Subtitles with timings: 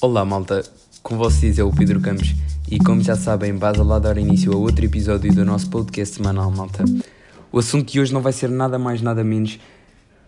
[0.00, 0.64] Olá malta,
[1.02, 2.32] com vocês é o Pedro Campos
[2.70, 6.52] e como já sabem, basta lá dar início a outro episódio do nosso podcast semanal
[6.52, 6.84] malta.
[7.50, 9.58] O assunto de hoje não vai ser nada mais nada menos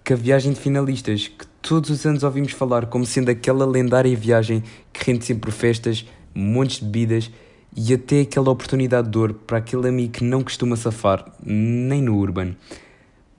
[0.03, 4.17] que a viagem de finalistas, que todos os anos ouvimos falar como sendo aquela lendária
[4.17, 7.31] viagem que rende sempre festas, montes de bebidas
[7.77, 12.19] e até aquela oportunidade de ouro para aquele amigo que não costuma safar, nem no
[12.19, 12.57] Urban.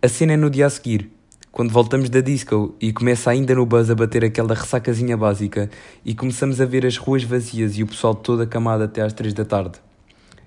[0.02, 1.12] A cena é no dia a seguir,
[1.52, 5.70] quando voltamos da disco e começa ainda no buzz a bater aquela ressacazinha básica
[6.06, 9.34] e começamos a ver as ruas vazias e o pessoal todo acamado até às 3
[9.34, 9.74] da tarde.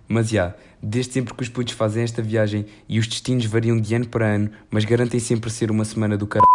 [0.09, 3.79] Mas já, yeah, desde sempre que os putos fazem esta viagem e os destinos variam
[3.79, 6.49] de ano para ano, mas garantem sempre ser uma semana do caralho.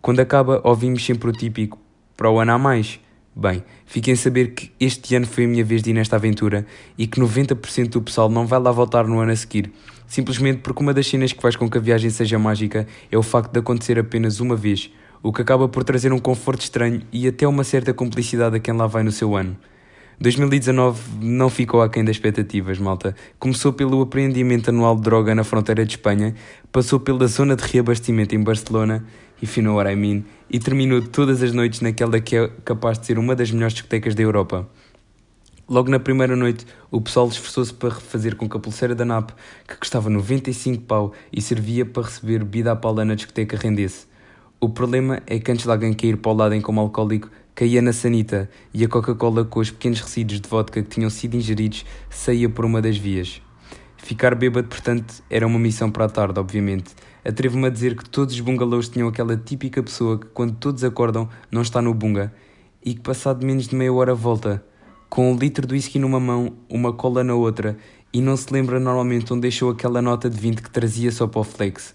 [0.00, 1.78] Quando acaba, ouvimos sempre o típico:
[2.16, 2.98] para o ano há mais.
[3.34, 6.66] Bem, fiquem a saber que este ano foi a minha vez de ir nesta aventura
[6.98, 9.72] e que 90% do pessoal não vai lá voltar no ano a seguir,
[10.06, 13.22] simplesmente porque uma das cenas que faz com que a viagem seja mágica é o
[13.22, 14.90] facto de acontecer apenas uma vez,
[15.22, 18.74] o que acaba por trazer um conforto estranho e até uma certa cumplicidade a quem
[18.74, 19.56] lá vai no seu ano.
[20.20, 23.16] 2019 não ficou aquém das expectativas, malta.
[23.38, 26.34] Começou pelo apreendimento anual de droga na fronteira de Espanha,
[26.70, 29.02] passou pela zona de reabastecimento em Barcelona,
[29.42, 32.98] if you know what I mean, e terminou todas as noites naquela que é capaz
[32.98, 34.68] de ser uma das melhores discotecas da Europa.
[35.66, 39.30] Logo na primeira noite, o pessoal esforçou-se para fazer com que a pulseira da NAP,
[39.66, 44.04] que custava 95 pau e servia para receber bebida à paula na discoteca, rendesse.
[44.60, 47.82] O problema é que antes de alguém cair para o lado em como alcoólico, caía
[47.82, 51.84] na sanita e a Coca-Cola com os pequenos resíduos de vodka que tinham sido ingeridos
[52.08, 53.42] saía por uma das vias.
[53.98, 56.94] Ficar bêbado, portanto, era uma missão para a tarde, obviamente.
[57.22, 61.28] Atrevo-me a dizer que todos os bungalows tinham aquela típica pessoa que, quando todos acordam,
[61.50, 62.32] não está no bunga
[62.82, 64.64] e que, passado menos de meia hora, volta,
[65.10, 67.76] com um litro de whisky numa mão, uma cola na outra
[68.10, 71.42] e não se lembra normalmente onde deixou aquela nota de 20 que trazia só para
[71.42, 71.94] o flex.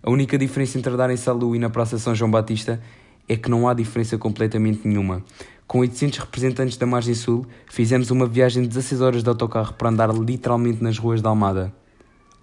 [0.00, 2.80] A única diferença entre dar em Salu e na Praça São João Batista
[3.28, 5.24] é que não há diferença completamente nenhuma.
[5.66, 9.88] Com 800 representantes da margem sul, fizemos uma viagem de 16 horas de autocarro para
[9.88, 11.72] andar literalmente nas ruas da Almada.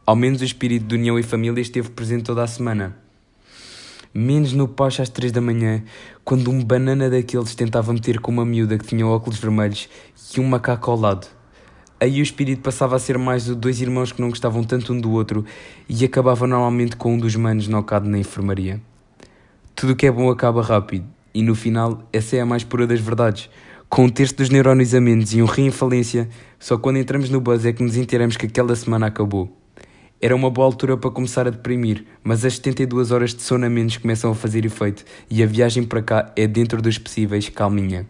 [0.05, 2.97] Ao menos o espírito de união e família esteve presente toda a semana.
[4.11, 5.83] Menos no Pacho às 3 da manhã,
[6.23, 9.87] quando um banana daqueles tentava meter com uma miúda que tinha óculos vermelhos
[10.35, 11.27] e um macaco ao lado.
[11.99, 14.99] Aí o espírito passava a ser mais de dois irmãos que não gostavam tanto um
[14.99, 15.45] do outro
[15.87, 18.81] e acabava normalmente com um dos manos nocado na enfermaria.
[19.79, 22.85] Tudo o que é bom acaba rápido, e no final, essa é a mais pura
[22.85, 23.49] das verdades.
[23.87, 26.27] Com um terço dos neurónios a menos e um rim em falência,
[26.59, 29.57] só quando entramos no buzz é que nos inteiramos que aquela semana acabou.
[30.21, 33.69] Era uma boa altura para começar a deprimir, mas as 72 horas de sono a
[33.69, 38.05] menos começam a fazer efeito e a viagem para cá é dentro dos possíveis calminha.